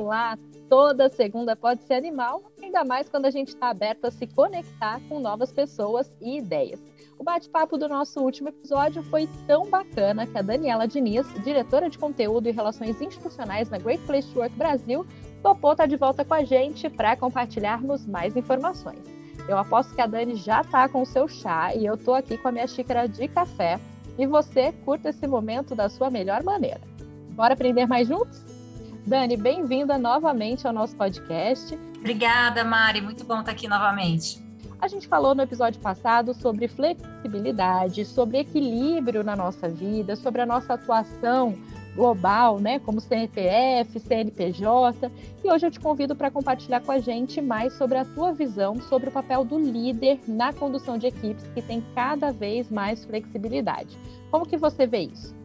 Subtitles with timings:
[0.00, 4.26] Olá, toda segunda pode ser animal, ainda mais quando a gente está aberto a se
[4.26, 6.82] conectar com novas pessoas e ideias.
[7.18, 11.98] O bate-papo do nosso último episódio foi tão bacana que a Daniela Diniz, diretora de
[11.98, 15.06] conteúdo e relações institucionais na Great Place to Work Brasil,
[15.42, 19.00] topou estar tá de volta com a gente para compartilharmos mais informações.
[19.46, 22.38] Eu aposto que a Dani já está com o seu chá e eu estou aqui
[22.38, 23.78] com a minha xícara de café
[24.18, 26.80] e você curta esse momento da sua melhor maneira.
[27.32, 28.49] Bora aprender mais juntos?
[29.06, 31.78] Dani, bem-vinda novamente ao nosso podcast.
[31.98, 33.00] Obrigada, Mari.
[33.00, 34.42] Muito bom estar aqui novamente.
[34.80, 40.46] A gente falou no episódio passado sobre flexibilidade, sobre equilíbrio na nossa vida, sobre a
[40.46, 41.56] nossa atuação
[41.94, 45.10] global, né, como CNPF, CNPJ,
[45.42, 48.80] e hoje eu te convido para compartilhar com a gente mais sobre a tua visão
[48.82, 53.98] sobre o papel do líder na condução de equipes que tem cada vez mais flexibilidade.
[54.30, 55.39] Como que você vê isso?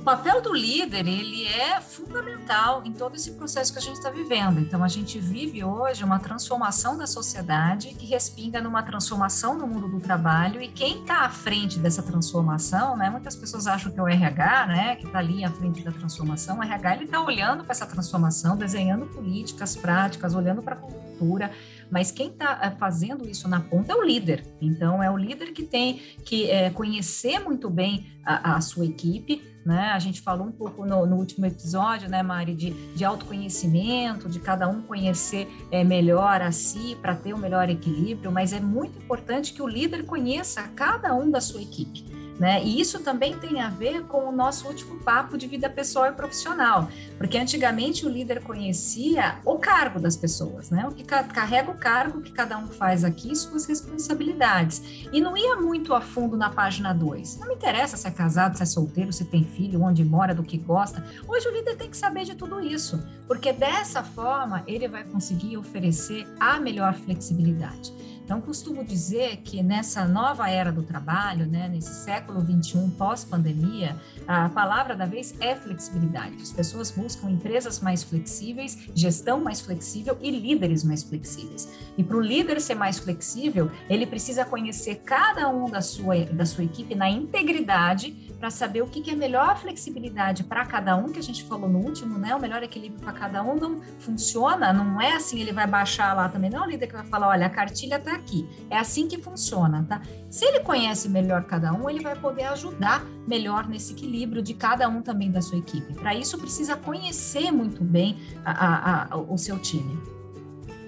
[0.00, 4.08] O papel do líder, ele é fundamental em todo esse processo que a gente está
[4.08, 4.58] vivendo.
[4.58, 9.88] Então, a gente vive hoje uma transformação da sociedade que respinga numa transformação no mundo
[9.88, 13.10] do trabalho e quem está à frente dessa transformação, né?
[13.10, 14.96] Muitas pessoas acham que é o RH, né?
[14.96, 16.60] Que está ali à frente da transformação.
[16.60, 21.52] O RH, ele está olhando para essa transformação, desenhando políticas, práticas, olhando para a cultura,
[21.90, 24.46] mas quem está eh, fazendo isso na ponta é o líder.
[24.62, 29.49] Então, é o líder que tem que é, conhecer muito bem a, a sua equipe,
[29.64, 29.90] né?
[29.90, 34.40] A gente falou um pouco no, no último episódio, né, Mari, de, de autoconhecimento, de
[34.40, 38.60] cada um conhecer é, melhor a si para ter o um melhor equilíbrio, mas é
[38.60, 42.19] muito importante que o líder conheça cada um da sua equipe.
[42.40, 42.64] Né?
[42.64, 46.12] E isso também tem a ver com o nosso último papo de vida pessoal e
[46.12, 46.88] profissional,
[47.18, 50.88] porque antigamente o líder conhecia o cargo das pessoas, né?
[50.88, 55.04] O que carrega o cargo que cada um faz aqui, suas responsabilidades.
[55.12, 57.40] E não ia muito a fundo na página 2.
[57.40, 60.42] Não me interessa se é casado, se é solteiro, se tem filho, onde mora, do
[60.42, 61.04] que gosta.
[61.28, 65.58] Hoje o líder tem que saber de tudo isso, porque dessa forma ele vai conseguir
[65.58, 67.92] oferecer a melhor flexibilidade.
[68.30, 74.48] Então, costumo dizer que nessa nova era do trabalho, né, nesse século 21 pós-pandemia, a
[74.48, 76.36] palavra da vez é flexibilidade.
[76.40, 81.68] As pessoas buscam empresas mais flexíveis, gestão mais flexível e líderes mais flexíveis.
[81.98, 86.46] E para o líder ser mais flexível, ele precisa conhecer cada um da sua, da
[86.46, 91.12] sua equipe na integridade para saber o que, que é melhor flexibilidade para cada um,
[91.12, 92.34] que a gente falou no último, né?
[92.34, 96.26] O melhor equilíbrio para cada um não funciona, não é assim, ele vai baixar lá
[96.28, 98.48] também, não é o líder que vai falar, olha, a cartilha está aqui.
[98.70, 100.00] É assim que funciona, tá?
[100.30, 104.88] Se ele conhece melhor cada um, ele vai poder ajudar melhor nesse equilíbrio de cada
[104.88, 105.92] um também da sua equipe.
[105.92, 110.19] Para isso, precisa conhecer muito bem a, a, a, o seu time.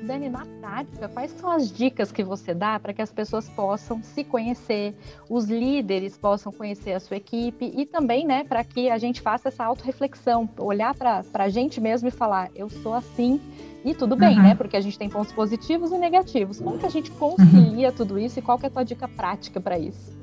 [0.03, 4.03] Dani, na prática, quais são as dicas que você dá para que as pessoas possam
[4.03, 4.95] se conhecer,
[5.31, 9.49] os líderes possam conhecer a sua equipe e também, né, para que a gente faça
[9.49, 13.41] essa autorreflexão, olhar para a gente mesmo e falar, eu sou assim
[13.85, 14.43] e tudo bem, uhum.
[14.43, 14.55] né?
[14.55, 16.61] Porque a gente tem pontos positivos e negativos.
[16.61, 17.95] Como que a gente concilia uhum.
[17.95, 20.22] tudo isso e qual que é a tua dica prática para isso?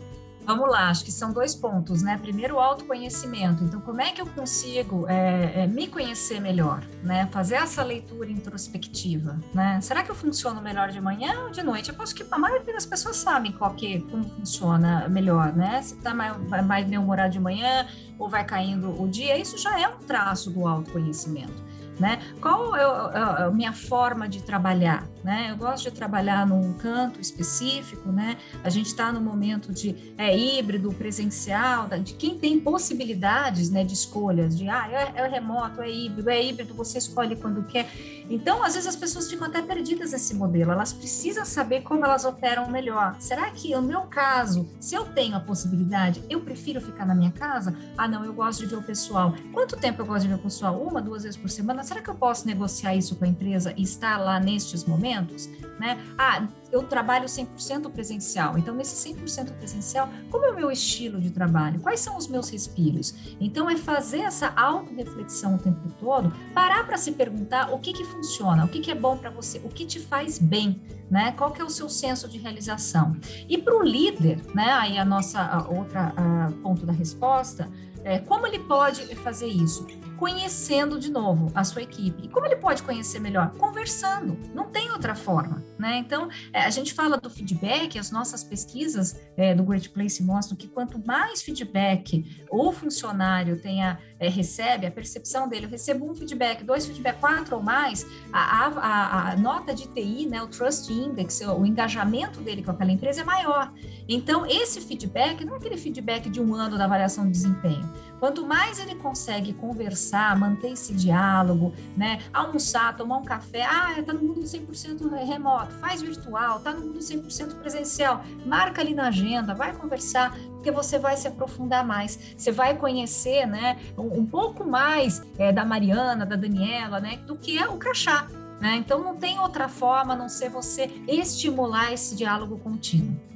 [0.50, 2.18] Vamos lá, acho que são dois pontos, né?
[2.18, 3.64] Primeiro, o autoconhecimento.
[3.64, 7.30] Então, como é que eu consigo é, é, me conhecer melhor, né?
[7.32, 9.80] Fazer essa leitura introspectiva, né?
[9.80, 11.90] Será que eu funciono melhor de manhã ou de noite?
[11.90, 15.84] Eu posso que a maioria das pessoas sabem qual que, como funciona melhor, né?
[15.84, 17.86] Se tá mais, mais bem-humorado de manhã
[18.18, 22.20] ou vai caindo o dia, isso já é um traço do autoconhecimento né?
[22.42, 25.50] Qual é a minha forma de trabalhar, né?
[25.52, 28.38] Eu gosto de trabalhar num canto específico, né?
[28.64, 33.94] A gente está no momento de é híbrido, presencial, de quem tem possibilidades, né, de
[33.94, 37.90] escolhas, de ah, é, é remoto, é híbrido, é híbrido, você escolhe quando quer.
[38.30, 40.72] Então, às vezes as pessoas ficam até perdidas nesse modelo.
[40.72, 43.16] Elas precisam saber como elas operam melhor.
[43.20, 47.32] Será que no meu caso, se eu tenho a possibilidade, eu prefiro ficar na minha
[47.32, 47.76] casa?
[47.98, 49.34] Ah, não, eu gosto de ver o pessoal.
[49.52, 50.80] Quanto tempo eu gosto de ver o pessoal?
[50.80, 51.84] Uma, duas vezes por semana?
[51.90, 55.48] Será que eu posso negociar isso com a empresa e estar lá nestes momentos?
[55.80, 56.00] Né?
[56.18, 58.58] Ah, eu trabalho 100% presencial.
[58.60, 61.80] Então, nesse 100% presencial, como é o meu estilo de trabalho?
[61.80, 63.16] Quais são os meus respiros?
[63.40, 68.06] Então, é fazer essa auto-reflexão o tempo todo, parar para se perguntar o que, que
[68.06, 71.32] funciona, o que, que é bom para você, o que te faz bem, né?
[71.32, 73.16] Qual que é o seu senso de realização?
[73.48, 74.72] E para o líder, né?
[74.74, 77.68] Aí a nossa outra a ponto da resposta,
[78.04, 79.88] é, como ele pode fazer isso?
[80.20, 82.26] Conhecendo de novo a sua equipe.
[82.26, 83.52] E como ele pode conhecer melhor?
[83.52, 84.38] Conversando.
[84.54, 85.98] Não tem outra forma, né?
[85.98, 90.58] Então, é, a gente fala do feedback, as nossas pesquisas é, do Great Place mostram
[90.58, 96.14] que quanto mais feedback o funcionário tenha, é, recebe, a percepção dele, eu recebo um
[96.14, 100.92] feedback, dois feedback, quatro ou mais, a, a, a nota de TI, né, o Trust
[100.92, 103.72] Index, o engajamento dele com aquela empresa é maior.
[104.08, 107.90] Então, esse feedback não é aquele feedback de um ano da avaliação de desempenho.
[108.20, 112.20] Quanto mais ele consegue conversar, conversar, manter esse diálogo, né?
[112.34, 113.64] Almoçar, tomar um café.
[113.64, 118.24] Ah, tá no mundo 100% remoto, faz virtual, tá no mundo 100% presencial.
[118.46, 122.34] Marca ali na agenda, vai conversar, porque você vai se aprofundar mais.
[122.36, 127.36] Você vai conhecer, né, um, um pouco mais é, da Mariana, da Daniela, né, do
[127.36, 128.28] que é o crachá.
[128.60, 128.76] Né?
[128.76, 133.29] Então, não tem outra forma a não ser você estimular esse diálogo contínuo.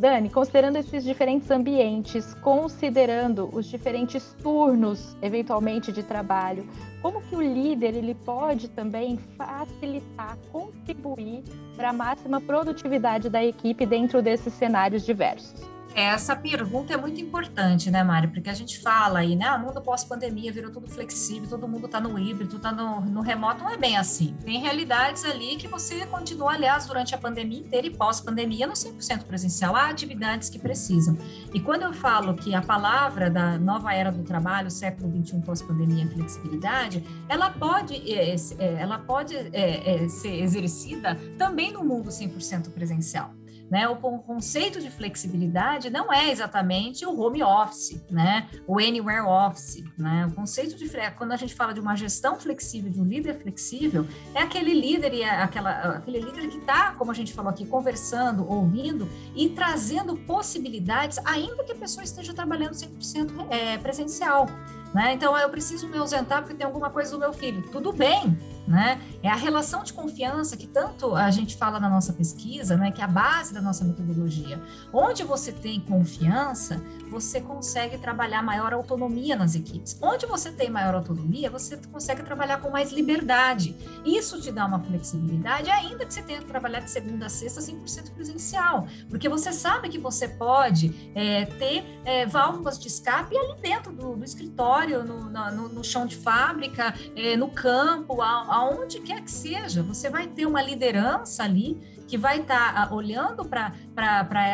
[0.00, 6.66] Dani, considerando esses diferentes ambientes, considerando os diferentes turnos, eventualmente, de trabalho,
[7.02, 11.44] como que o líder ele pode também facilitar, contribuir
[11.76, 15.60] para a máxima produtividade da equipe dentro desses cenários diversos?
[15.94, 18.28] Essa pergunta é muito importante, né, Mari?
[18.28, 19.46] Porque a gente fala aí, né?
[19.46, 23.64] Ah, mundo pós-pandemia virou tudo flexível, todo mundo está no híbrido, está no, no, remoto.
[23.64, 24.36] Não é bem assim.
[24.44, 29.24] Tem realidades ali que você continua, aliás, durante a pandemia inteira e pós-pandemia no 100%
[29.24, 29.74] presencial.
[29.74, 31.18] Há atividades que precisam.
[31.52, 36.06] E quando eu falo que a palavra da nova era do trabalho, século XXI pós-pandemia,
[36.08, 42.70] flexibilidade, ela pode, é, é, ela pode é, é, ser exercida também no mundo 100%
[42.70, 43.34] presencial.
[43.70, 43.88] Né?
[43.88, 48.48] O conceito de flexibilidade não é exatamente o home office, né?
[48.66, 49.84] o anywhere office.
[49.96, 50.26] Né?
[50.26, 54.04] O conceito de quando a gente fala de uma gestão flexível, de um líder flexível,
[54.34, 58.44] é aquele líder e aquela, aquele líder que está, como a gente falou aqui, conversando,
[58.50, 64.46] ouvindo e trazendo possibilidades, ainda que a pessoa esteja trabalhando 100% é, presencial.
[64.92, 65.12] Né?
[65.12, 67.62] Então, eu preciso me ausentar porque tem alguma coisa do meu filho.
[67.70, 68.36] Tudo bem,
[68.70, 69.00] né?
[69.20, 73.00] É a relação de confiança que tanto a gente fala na nossa pesquisa, né, que
[73.00, 74.62] é a base da nossa metodologia.
[74.92, 76.80] Onde você tem confiança,
[77.10, 79.98] você consegue trabalhar maior autonomia nas equipes.
[80.00, 83.74] Onde você tem maior autonomia, você consegue trabalhar com mais liberdade.
[84.04, 87.60] Isso te dá uma flexibilidade, ainda que você tenha que trabalhar de segunda a sexta
[87.60, 93.60] 100% presencial, porque você sabe que você pode é, ter é, válvulas de escape ali
[93.60, 99.00] dentro do, do escritório, no, no, no, chão de fábrica, é, no campo, a, aonde
[99.00, 101.80] quer que seja, você vai ter uma liderança ali
[102.10, 104.50] que vai estar tá, olhando para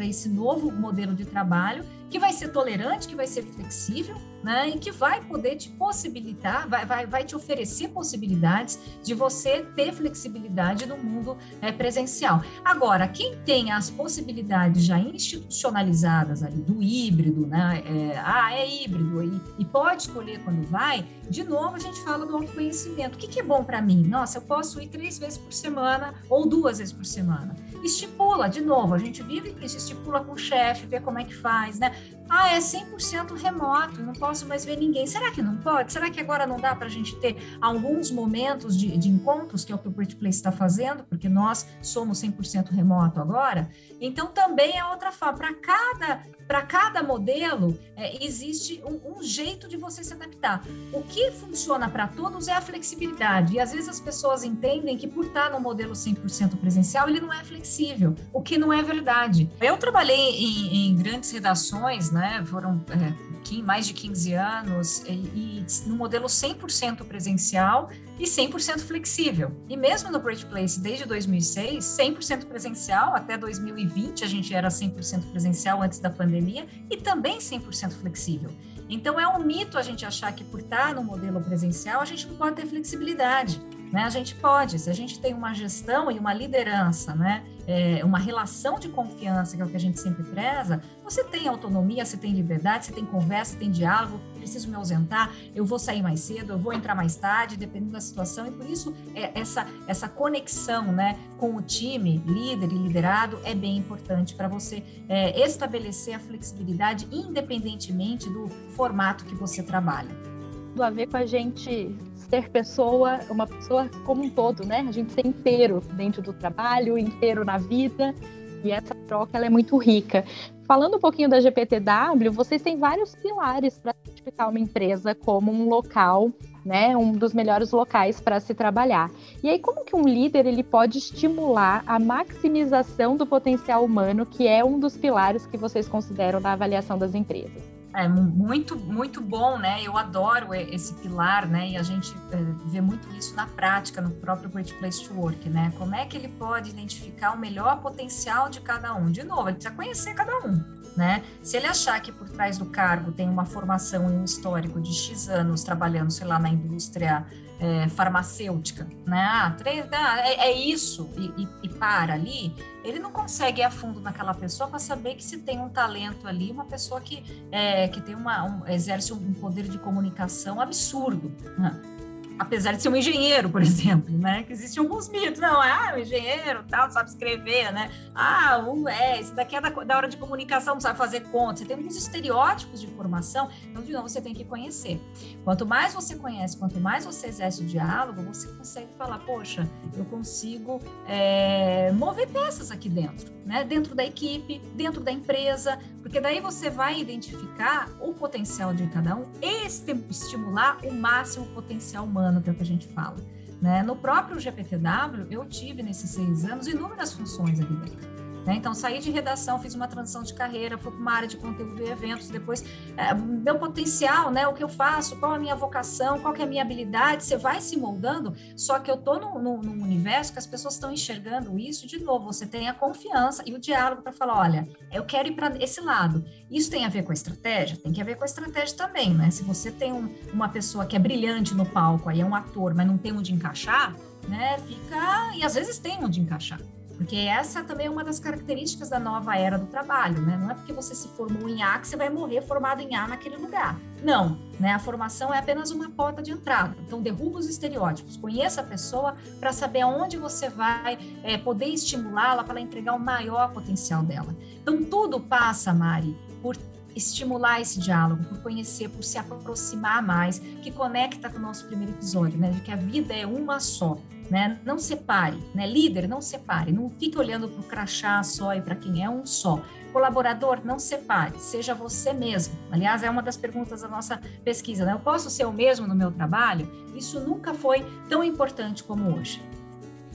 [0.00, 4.68] esse novo modelo de trabalho, que vai ser tolerante, que vai ser flexível, né?
[4.68, 9.92] E que vai poder te possibilitar, vai, vai, vai te oferecer possibilidades de você ter
[9.92, 12.42] flexibilidade no mundo é, presencial.
[12.64, 17.82] Agora, quem tem as possibilidades já institucionalizadas ali do híbrido, né?
[17.84, 22.24] É, ah, é híbrido e, e, pode escolher quando vai, de novo a gente fala
[22.24, 23.16] do autoconhecimento.
[23.16, 24.06] O que, que é bom para mim?
[24.06, 27.54] Nossa, eu posso ir três vezes por semana ou duas vezes por semana.
[27.82, 31.34] Estipula, de novo, a gente vive isso, estipula com o chefe, vê como é que
[31.34, 31.94] faz, né?
[32.28, 35.06] Ah, é 100% remoto, não posso mais ver ninguém.
[35.06, 35.92] Será que não pode?
[35.92, 39.72] Será que agora não dá para a gente ter alguns momentos de, de, encontros, que
[39.72, 43.70] é o que o Workplace está fazendo, porque nós somos 100% remoto agora?
[44.00, 45.36] Então, também é outra forma.
[45.36, 46.22] Para cada,
[46.62, 50.62] cada modelo, é, existe um, um, jeito de você se adaptar.
[50.92, 53.54] O que funciona para todos é a flexibilidade.
[53.54, 57.32] E às vezes as pessoas entendem que por estar no modelo 100% presencial, ele não
[57.32, 59.50] é flexível, o que não é verdade.
[59.60, 62.42] Eu trabalhei em, em grandes redações, né?
[62.46, 69.52] Foram é, mais de 15 anos e, e no modelo 100% presencial e 100% flexível.
[69.68, 75.30] E mesmo no Great Place, desde 2006, 100% presencial, até 2020 a gente era 100%
[75.30, 78.50] presencial antes da pandemia e também 100% flexível.
[78.88, 82.26] Então é um mito a gente achar que por estar no modelo presencial a gente
[82.26, 83.60] não pode ter flexibilidade.
[83.92, 84.02] Né?
[84.02, 87.44] A gente pode, se a gente tem uma gestão e uma liderança, né?
[87.68, 91.48] É, uma relação de confiança, que é o que a gente sempre preza, você tem
[91.48, 95.76] autonomia, você tem liberdade, você tem conversa, você tem diálogo, preciso me ausentar, eu vou
[95.76, 99.36] sair mais cedo, eu vou entrar mais tarde, dependendo da situação, e por isso é,
[99.38, 104.84] essa, essa conexão né, com o time, líder e liderado, é bem importante para você
[105.08, 110.35] é, estabelecer a flexibilidade independentemente do formato que você trabalha.
[110.78, 111.96] A ver com a gente
[112.28, 114.84] ser pessoa, uma pessoa como um todo, né?
[114.88, 118.14] A gente ser inteiro dentro do trabalho, inteiro na vida,
[118.62, 120.24] e essa troca ela é muito rica.
[120.66, 125.68] Falando um pouquinho da GPTW, vocês têm vários pilares para identificar uma empresa como um
[125.68, 126.32] local,
[126.64, 129.10] né, um dos melhores locais para se trabalhar.
[129.42, 134.48] E aí como que um líder ele pode estimular a maximização do potencial humano, que
[134.48, 137.75] é um dos pilares que vocês consideram na avaliação das empresas?
[137.96, 139.82] É muito, muito bom, né?
[139.82, 141.70] Eu adoro esse pilar, né?
[141.70, 142.36] E a gente é,
[142.66, 145.72] vê muito isso na prática, no próprio Great Place to Work, né?
[145.78, 149.10] Como é que ele pode identificar o melhor potencial de cada um?
[149.10, 150.62] De novo, ele precisa conhecer cada um.
[150.94, 151.22] Né?
[151.42, 154.94] Se ele achar que por trás do cargo tem uma formação e um histórico de
[154.94, 157.26] X anos trabalhando, sei lá, na indústria
[157.58, 159.22] é, farmacêutica, né?
[159.22, 162.54] Ah, três, ah, é, é, isso, e, e, e, para ali,
[162.86, 166.28] ele não consegue ir a fundo naquela pessoa para saber que se tem um talento
[166.28, 171.32] ali, uma pessoa que, é, que tem uma, um, exerce um poder de comunicação absurdo.
[171.58, 171.95] Né?
[172.38, 174.42] Apesar de ser um engenheiro, por exemplo, né?
[174.42, 177.90] Que existem alguns mitos, não, ah, o engenheiro tal, sabe escrever, né?
[178.14, 181.58] Ah, um, é, esse daqui é da, da hora de comunicação, não sabe fazer conta.
[181.58, 185.00] Você tem alguns estereótipos de formação, então, de novo, você tem que conhecer.
[185.44, 190.04] Quanto mais você conhece, quanto mais você exerce o diálogo, você consegue falar, poxa, eu
[190.04, 193.64] consigo é, mover peças aqui dentro, né?
[193.64, 199.16] Dentro da equipe, dentro da empresa, porque daí você vai identificar o potencial de cada
[199.16, 203.16] um e estimular o máximo potencial humano, que é o que a gente fala.
[203.60, 203.82] Né?
[203.82, 208.25] No próprio GPTW, eu tive nesses seis anos inúmeras funções ali dentro.
[208.46, 208.54] Né?
[208.54, 211.82] Então, saí de redação, fiz uma transição de carreira, fui para uma área de conteúdo
[211.82, 212.64] e eventos, depois,
[212.96, 214.46] é, meu potencial, né?
[214.46, 217.60] o que eu faço, qual a minha vocação, qual é a minha habilidade, você vai
[217.60, 221.88] se moldando, só que eu estou num, num, universo que as pessoas estão enxergando isso,
[221.88, 225.32] de novo, você tem a confiança e o diálogo para falar, olha, eu quero ir
[225.32, 226.24] para esse lado.
[226.48, 227.76] Isso tem a ver com a estratégia?
[227.76, 229.30] Tem que ver com a estratégia também, né?
[229.30, 232.74] Se você tem um, uma pessoa que é brilhante no palco, aí é um ator,
[232.74, 233.96] mas não tem onde encaixar,
[234.28, 234.56] né?
[234.58, 235.34] Fica...
[235.34, 236.60] E às vezes tem onde encaixar.
[236.96, 240.36] Porque essa também é uma das características da nova era do trabalho, né?
[240.36, 243.06] Não é porque você se formou em A que você vai morrer formado em A
[243.06, 243.78] naquele lugar.
[244.02, 244.72] Não, né?
[244.72, 246.74] A formação é apenas uma porta de entrada.
[246.86, 252.42] Então, derruba os estereótipos, conheça a pessoa para saber aonde você vai é, poder estimulá-la
[252.42, 254.34] para entregar o maior potencial dela.
[254.62, 256.56] Então, tudo passa, Mari, por
[256.96, 261.92] estimular esse diálogo, por conhecer, por se aproximar mais, que conecta com o nosso primeiro
[261.92, 262.50] episódio, né?
[262.50, 263.98] De que a vida é uma só.
[264.28, 264.58] Né?
[264.64, 265.68] Não separe, né?
[265.68, 269.24] Líder, não separe, não fique olhando para o crachá só e para quem é um
[269.24, 269.62] só.
[269.92, 272.58] Colaborador, não separe, seja você mesmo.
[272.72, 274.94] Aliás, é uma das perguntas da nossa pesquisa, né?
[274.94, 276.68] Eu posso ser o mesmo no meu trabalho?
[276.96, 279.40] Isso nunca foi tão importante como hoje.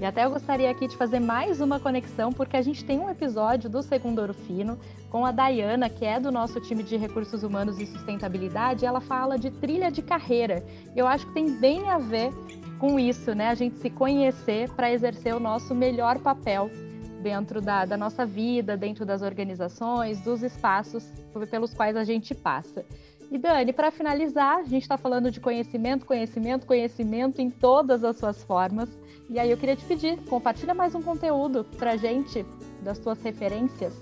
[0.01, 3.07] E até eu gostaria aqui de fazer mais uma conexão, porque a gente tem um
[3.07, 4.79] episódio do Segundo Ouro Fino
[5.11, 8.99] com a Dayana, que é do nosso time de recursos humanos e sustentabilidade, e ela
[8.99, 10.65] fala de trilha de carreira.
[10.95, 12.31] Eu acho que tem bem a ver
[12.79, 13.49] com isso, né?
[13.49, 16.71] A gente se conhecer para exercer o nosso melhor papel
[17.21, 21.07] dentro da, da, nossa vida, dentro das organizações, dos espaços
[21.51, 22.83] pelos quais a gente passa.
[23.31, 28.17] E Dani, para finalizar, a gente está falando de conhecimento, conhecimento, conhecimento em todas as
[28.17, 28.89] suas formas.
[29.29, 32.45] E aí eu queria te pedir, compartilha mais um conteúdo para gente
[32.81, 33.93] das suas referências.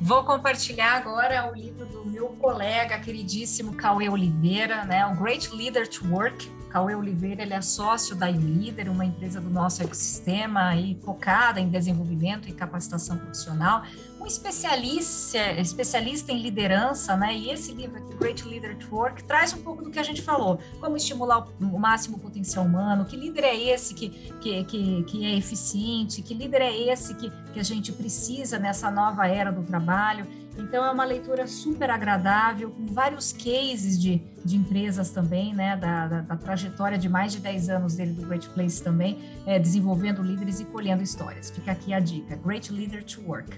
[0.00, 5.06] Vou compartilhar agora o livro do meu colega queridíssimo Cauê Oliveira, né?
[5.06, 9.48] O Great Leader to Work, Cauê Oliveira, ele é sócio da YouLeader, uma empresa do
[9.48, 13.82] nosso ecossistema e focada em desenvolvimento e capacitação profissional,
[14.20, 17.34] um especialista, especialista em liderança, né?
[17.34, 20.20] E esse livro aqui, Great Leader to Work, traz um pouco do que a gente
[20.20, 24.10] falou, como estimular o máximo potencial humano, que líder é esse que,
[24.40, 28.90] que, que, que é eficiente, que líder é esse que, que a gente precisa nessa
[28.90, 30.26] nova era do trabalho.
[30.58, 36.08] Então é uma leitura super agradável, com vários cases de, de empresas também, né, da,
[36.08, 40.20] da, da trajetória de mais de 10 anos dele do Great Place também, é, desenvolvendo
[40.20, 41.50] líderes e colhendo histórias.
[41.50, 43.56] Fica aqui a dica, Great Leader to Work.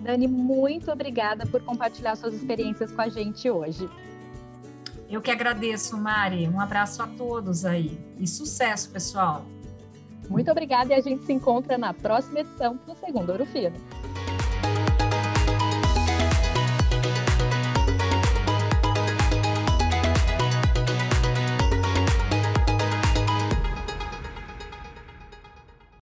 [0.00, 3.88] Dani, muito obrigada por compartilhar suas experiências com a gente hoje.
[5.08, 6.48] Eu que agradeço, Mari.
[6.48, 9.44] Um abraço a todos aí e sucesso, pessoal.
[10.28, 13.76] Muito obrigada e a gente se encontra na próxima edição do Segundo Ouro Fino.